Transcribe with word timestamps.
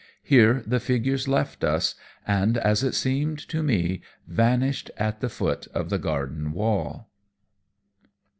Here 0.23 0.63
the 0.65 0.79
figures 0.79 1.27
left 1.27 1.63
us, 1.63 1.93
and 2.25 2.57
as 2.57 2.83
it 2.83 2.95
seemed 2.95 3.37
to 3.49 3.61
me 3.61 4.01
vanished 4.25 4.89
at 4.97 5.19
the 5.19 5.29
foot 5.29 5.67
of 5.75 5.91
the 5.91 5.99
garden 5.99 6.53
wall. 6.53 7.11